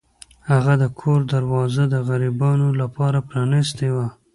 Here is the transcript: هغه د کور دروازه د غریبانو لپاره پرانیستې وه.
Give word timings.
هغه 0.51 0.73
د 0.81 0.83
کور 0.99 1.19
دروازه 1.33 1.83
د 1.89 1.95
غریبانو 2.07 2.67
لپاره 2.81 3.19
پرانیستې 3.29 3.87
وه. 3.95 4.07